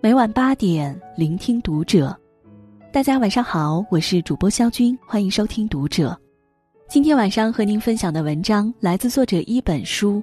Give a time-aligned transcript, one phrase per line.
[0.00, 2.14] 每晚八点，聆听读者。
[2.92, 6.14] 大家晚上好，我是主播肖军，欢迎收听读者。
[6.88, 10.22] 今天晚上和您分享的文章来自作者一本书。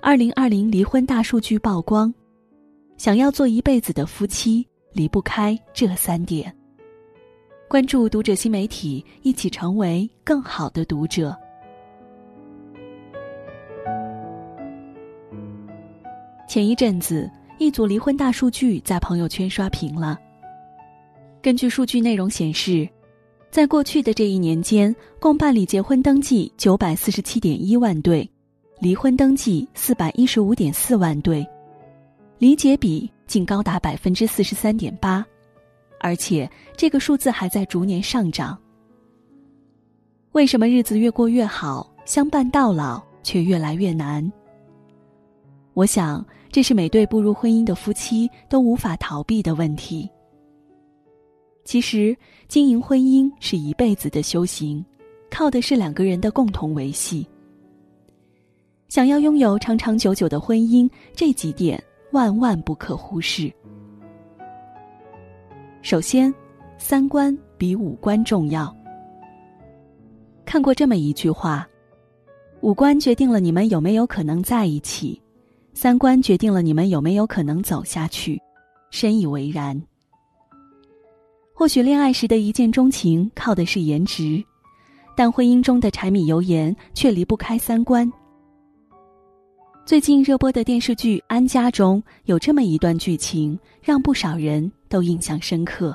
[0.00, 2.12] 二零二零离婚大数据曝光，
[2.96, 6.54] 想要做一辈子的夫妻，离不开这三点。
[7.68, 11.36] 关注读者新媒体，一起成为更好的读者。
[16.48, 17.30] 前一阵子。
[17.56, 20.18] 一组离婚大数据在朋友圈刷屏了。
[21.40, 22.88] 根据数据内容显示，
[23.48, 28.28] 在过去的这一年间，共办理结婚登记九百四十七点一万对，
[28.80, 31.46] 离婚登记四百一十五点四万对，
[32.38, 35.24] 离结比竟高达百分之四十三点八，
[36.04, 38.58] 而且这个数字还在逐年上涨。
[40.32, 44.30] 为什么日子越过越好，相伴到老却越来越难？
[45.72, 46.22] 我想。
[46.54, 50.08] 这是每对步入婚姻的夫妻都无法逃避的问题。
[51.64, 52.16] 其实，
[52.46, 54.84] 经营婚姻是一辈子的修行，
[55.28, 57.26] 靠的是两个人的共同维系。
[58.88, 61.82] 想要拥有长长久久的婚姻，这几点
[62.12, 63.52] 万万不可忽视。
[65.84, 66.32] 首先，
[66.78, 68.74] 三观比五官重要。
[70.46, 71.68] 看过这么一句话
[72.62, 75.20] ：“五官决定了你们有没有可能在一起。”
[75.74, 78.40] 三观决定了你们有没有可能走下去，
[78.90, 79.78] 深以为然。
[81.52, 84.42] 或许恋爱时的一见钟情靠的是颜值，
[85.14, 88.10] 但婚姻中的柴米油盐却离不开三观。
[89.86, 95.94] 最近热播的电视剧《安家》中有这么一段剧情，让不少人都印象深刻。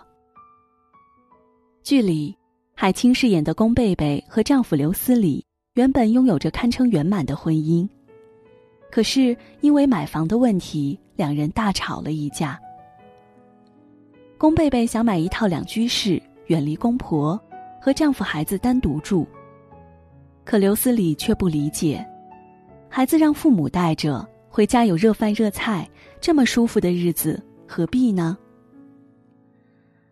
[1.81, 2.37] 剧里，
[2.75, 7.89] 海清饰演的宫贝贝和丈夫刘思礼原本拥有着堪称圆满的婚姻。
[8.91, 12.59] 可是因为买房的问题，两人大吵了一架。
[14.37, 17.41] 宫贝贝想买一套两居室，远离公婆，
[17.81, 19.25] 和丈夫孩子单独住。
[20.45, 22.05] 可刘思礼却不理解，
[22.89, 25.88] 孩子让父母带着，回家有热饭热菜，
[26.20, 28.38] 这么舒服的日子何必呢？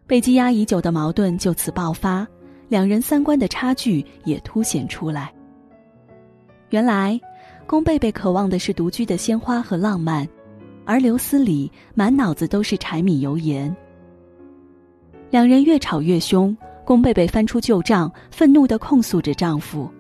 [0.06, 2.26] 被积压已久的矛盾就此爆发，
[2.70, 5.34] 两人三观的差距也凸显出来。
[6.70, 7.20] 原来。
[7.66, 10.26] 宫贝贝渴望的是独居的鲜花和浪漫，
[10.86, 13.76] 而刘思礼满脑子都是柴米油盐。
[15.30, 16.56] 两人越吵越凶，
[16.86, 19.92] 宫贝贝翻出旧账，愤怒的控诉着丈夫。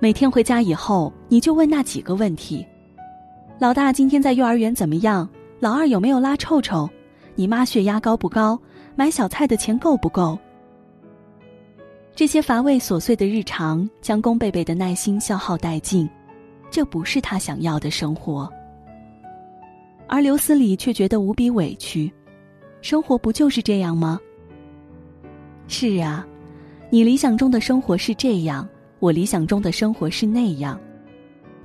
[0.00, 2.64] 每天回家以后，你就问那几个问题：
[3.58, 5.28] 老大今天在幼儿园怎么样？
[5.58, 6.88] 老二有没有拉臭臭？
[7.34, 8.56] 你妈血压高不高？
[8.94, 10.38] 买小菜的钱够不够？
[12.14, 16.08] 这些乏味琐碎的日常，将宫贝贝的耐心消耗殆尽。
[16.70, 18.48] 这不是他想要的生活，
[20.06, 22.12] 而刘思礼却觉得无比委屈。
[22.82, 24.20] 生活不就是这样吗？
[25.66, 26.24] 是啊，
[26.88, 30.78] 你理想中的生活是这样，我理想中的生活是那样。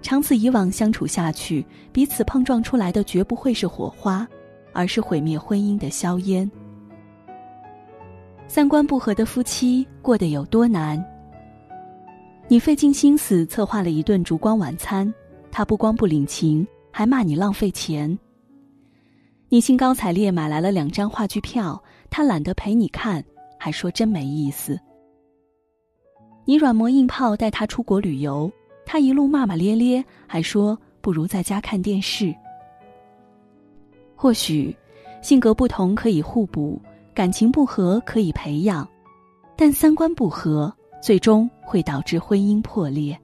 [0.01, 4.27] 长此以往相处下去，彼此碰撞出来的绝不会是火花，
[4.73, 6.49] 而是毁灭婚姻的硝烟。
[8.47, 11.03] 三观不合的夫妻过得有多难？
[12.49, 15.11] 你费尽心思策划了一顿烛光晚餐，
[15.49, 18.19] 他不光不领情，还骂你浪费钱。
[19.47, 23.23] 你兴高采烈买来了两张话剧票，他懒得陪你看，
[23.57, 24.77] 还说真没意思。
[26.45, 28.51] 你软磨硬泡带他出国旅游，
[28.85, 32.33] 他一路骂骂咧咧，还说不如在家看电视。
[34.15, 34.75] 或许，
[35.21, 36.81] 性格不同可以互补，
[37.13, 38.87] 感情不合可以培养，
[39.55, 40.73] 但三观不合。
[41.03, 43.19] 最终会导致婚姻破裂。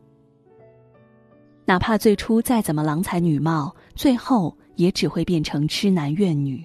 [1.63, 6.61] 哪怕最初再怎么郎才女貌，最后也只会变成痴男怨女。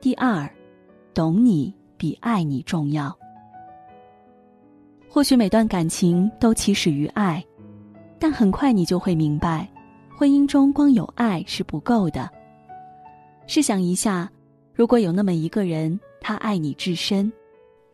[0.00, 0.50] 第二，
[1.14, 3.16] 懂你比爱你重要。
[5.08, 7.44] 或许每段感情都起始于爱，
[8.18, 9.66] 但很快你就会明白，
[10.16, 12.30] 婚姻中光有爱是不够的。
[13.46, 14.30] 试想一下，
[14.74, 17.32] 如果有那么一个人，他爱你至深。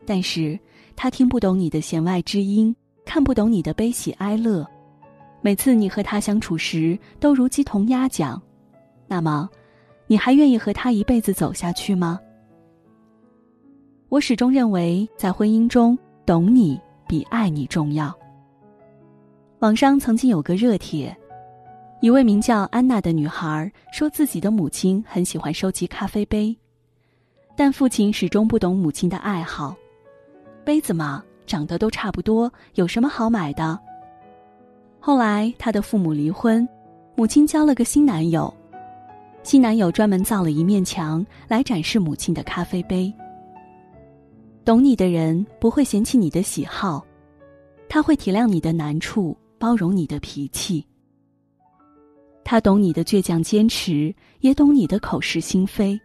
[0.05, 0.59] 但是，
[0.97, 2.75] 他听不懂你的弦外之音，
[3.05, 4.67] 看不懂你的悲喜哀乐。
[5.41, 8.41] 每次你和他相处时，都如鸡同鸭讲。
[9.07, 9.49] 那么，
[10.07, 12.19] 你还愿意和他一辈子走下去吗？
[14.09, 16.79] 我始终认为，在婚姻中，懂你
[17.13, 18.11] 比爱你重要。
[19.59, 21.15] 网上曾经有个热帖，
[22.01, 26.57] 一位名叫安娜的女孩说自己的母亲很喜欢收集咖啡杯，
[27.55, 29.75] 但父亲始终不懂母亲的爱好。
[30.65, 33.79] 杯子嘛，长得都差不多，有什么好买的？
[34.99, 36.67] 后来她的父母离婚，
[37.13, 38.51] 母亲交了个新男友，
[39.43, 43.13] 新男友专门造了一面墙来展示母亲的咖啡杯。
[44.65, 47.05] 懂你的人不会嫌弃你的喜好，
[47.89, 50.85] 他会体谅你的难处，包容你的脾气。
[52.45, 55.99] 他懂你的倔强坚持，也懂你的口是心非。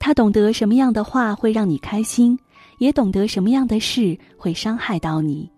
[0.00, 2.36] 他懂得什么样的话会让你开心，
[2.78, 5.48] 也懂得什么样的事会伤害到你。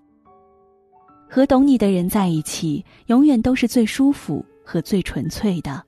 [1.26, 5.82] 和懂你的人在一起，永远都是最舒服和最纯粹的。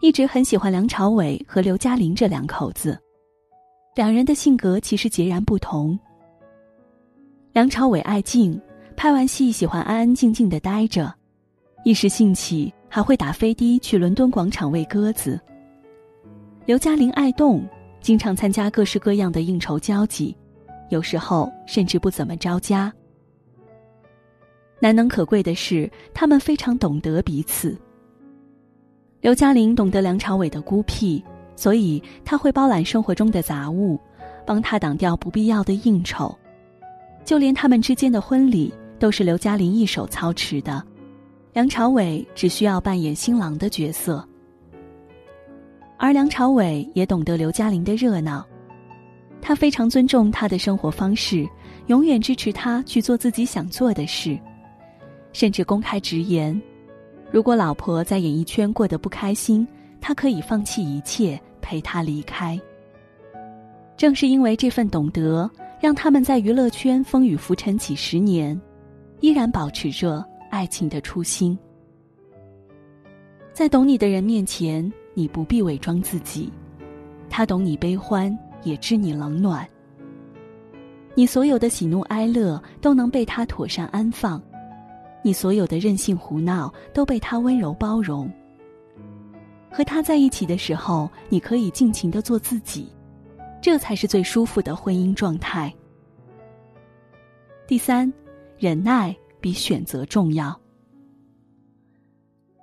[0.00, 2.96] 一直很喜欢梁朝伟和刘嘉玲这两口子，
[3.94, 5.98] 两人的性格其实截然不同。
[7.52, 8.58] 梁朝伟爱静，
[8.96, 11.12] 拍完戏喜欢安安静静的待着。
[11.84, 15.38] 一时兴起，还会打飞的去伦敦广场喂鸽子。
[16.64, 17.68] 刘嘉玲爱动，
[18.00, 20.34] 经常参加各式各样的应酬交际，
[20.88, 22.90] 有时候甚至不怎么着家。
[24.80, 27.76] 难能可贵的是，他们非常懂得彼此。
[29.20, 31.22] 刘嘉玲懂得梁朝伟的孤僻，
[31.54, 33.98] 所以他会包揽生活中的杂物，
[34.46, 36.36] 帮他挡掉不必要的应酬。
[37.24, 40.82] 就连他们之间的婚礼，都是刘嘉玲一手操持的。
[41.52, 44.26] 梁朝伟只需要扮演新郎的角色，
[45.98, 48.44] 而梁朝伟也懂得刘嘉玲的热闹，
[49.40, 51.46] 他非常尊重她的生活方式，
[51.88, 54.38] 永远支持她去做自己想做的事，
[55.34, 56.58] 甚至公开直言，
[57.30, 59.68] 如果老婆在演艺圈过得不开心，
[60.02, 62.60] 他可以放弃一切陪她离开。
[63.96, 65.50] 正是因为这份懂得，
[65.80, 68.60] 让他们在娱乐圈风雨浮沉几十年，
[69.20, 70.22] 依然保持着。
[70.50, 71.58] 爱情的初心，
[73.54, 76.52] 在懂你的人面前，你不必伪装自己，
[77.30, 79.66] 他懂你悲欢，也知你冷暖。
[81.14, 84.42] 你所有的喜怒哀乐都能被他妥善安放，
[85.24, 88.30] 你所有的任性胡闹都被他温柔包容。
[89.72, 92.92] 和他在一起的时候，你可以尽情的做自己，
[93.60, 95.74] 这才是最舒服的婚姻状态。
[97.66, 98.12] 第三，
[98.58, 99.16] 忍耐。
[99.42, 100.56] 比选择重要。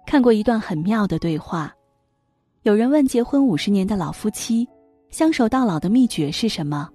[0.08, 1.76] 看过一段很妙的对话，
[2.62, 4.66] 有人问结婚五十年的老夫妻，
[5.10, 6.90] 相守到老的秘诀是什么？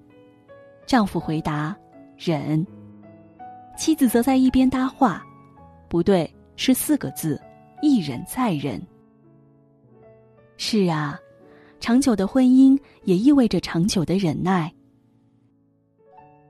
[0.86, 1.76] 丈夫回答：
[2.16, 2.66] 忍。
[3.76, 5.22] 妻子则在一边搭话：
[5.86, 7.38] 不对，是四个字，
[7.82, 8.80] 一忍再忍。
[10.56, 11.18] 是啊，
[11.80, 14.72] 长久的婚姻也意味着长久的忍耐。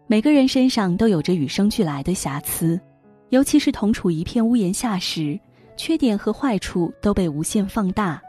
[0.06, 2.80] 每个人身上都有着与生俱来的瑕疵。
[3.30, 5.40] 尤其是同处一片屋檐下时，
[5.76, 8.22] 缺点和坏处都被无限放大。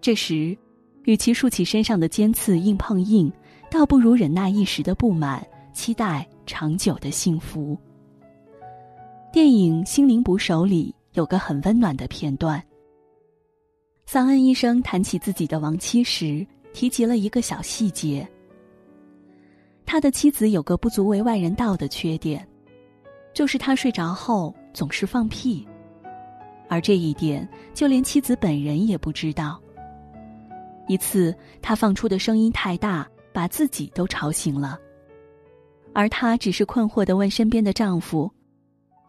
[0.00, 0.56] 这时，
[1.04, 3.32] 与其竖起身上的尖刺硬碰硬，
[3.70, 7.76] 倒不如忍耐一时的不满，期待长久的幸福。
[9.32, 12.62] 电影《心灵捕手》里有个很温暖的片段。
[14.06, 18.26] 桑恩医生谈起自己的亡妻时，提及了一个小细节：
[19.86, 22.46] 他的妻子有个不足为外人道的缺点。
[23.32, 25.66] 就是他睡着后总是放屁，
[26.68, 29.60] 而这一点就连妻子本人也不知道。
[30.86, 34.78] 一次，他放出的声音太大，把自己都吵醒了，
[35.92, 38.30] 而她只是困惑的问身边的丈夫：“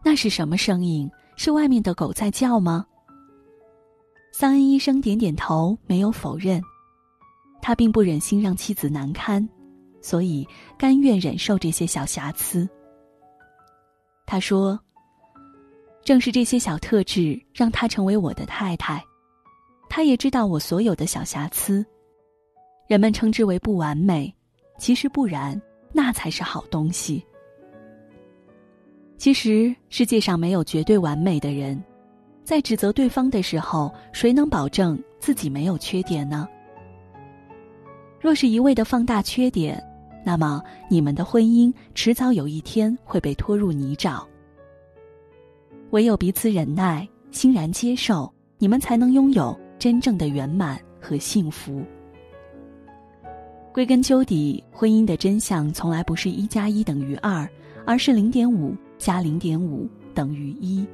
[0.02, 1.08] 那是什么声音？
[1.36, 2.84] 是外面的狗在叫吗？”
[4.38, 6.60] 桑恩医生点点头，没有否认。
[7.62, 9.48] 他并不忍心让妻子难堪，
[10.02, 12.68] 所以甘愿忍受这些小瑕疵。
[14.26, 14.78] 他说
[16.04, 19.02] ：“正是这些小特质让她成为我的太太。
[19.88, 21.82] 她也知道我所有的小瑕疵，
[22.86, 24.30] 人们称之为不完美，
[24.76, 25.58] 其实不然，
[25.94, 27.24] 那才是好东西。
[29.16, 31.82] 其实世界上没有绝对完美的人，
[32.46, 36.48] 在指责对方的时候，谁能保证自己没有缺点呢？
[38.20, 39.82] 若是一味的放大缺点。”
[40.24, 44.24] 那么，你们的婚姻迟早有一天会被拖入泥沼。
[45.90, 51.82] 唯有彼此忍耐、欣然接受，你们才能拥有真正的圆满和幸福。
[53.72, 57.48] 归根究底，婚姻的真相从来不是一加一等于二，
[57.84, 60.84] 而是零点五加零点五等于一。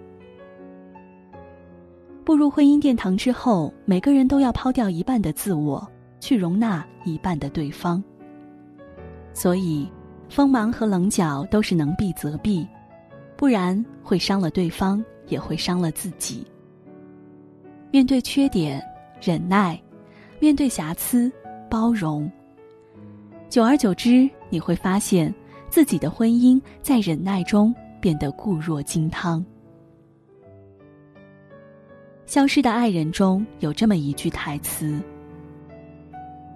[2.24, 5.86] 步入婚姻殿堂之后，每个人都要抛掉一半的自我，
[6.20, 8.02] 去容纳一半的对方。
[9.34, 9.88] 所以，
[10.28, 12.66] 锋芒和棱角都是能避则避，
[13.36, 16.46] 不然会伤了对方，也会伤了自己。
[17.90, 18.80] 面对缺点，
[19.20, 19.76] 忍耐；
[20.38, 21.30] 面对瑕疵，
[21.68, 22.30] 包容。
[23.48, 25.34] 久而久之，你会发现
[25.68, 29.40] 自己的婚姻在忍耐中变得固若金汤。
[32.32, 34.98] 《消失的爱人》中有这么一句台词：“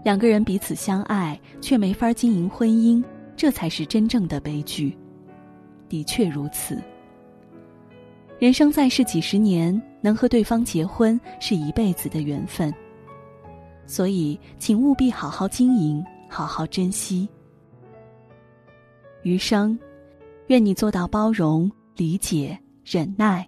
[0.03, 3.05] 两个人彼此相爱，却没法经营婚姻，
[3.37, 4.97] 这才是真正的悲剧。”
[5.87, 6.83] 的确如此。
[8.39, 12.73] 人生在世几十年，能和对方结婚是一辈子的缘分。
[13.87, 17.29] 所以，请务必好好经营，好好珍惜。
[19.25, 19.79] 余生，
[20.47, 23.47] 愿你做到包容、理解、忍耐。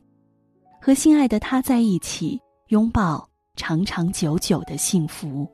[0.80, 5.47] 和心爱的他在一起，拥抱长长久久的幸福。